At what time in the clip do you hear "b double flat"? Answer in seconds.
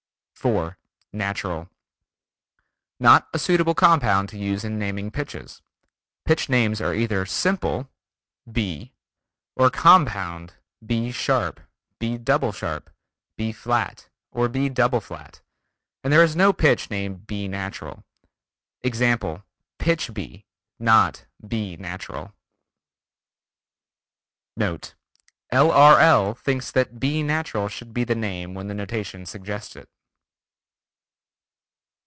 14.49-15.41